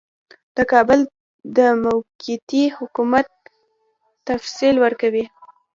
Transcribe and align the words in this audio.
د 0.57 0.59
کابل 0.71 0.99
د 1.57 1.59
موقتي 1.83 2.63
حکومت 2.77 3.27
تفصیل 4.27 4.75
ورکوي. 4.85 5.25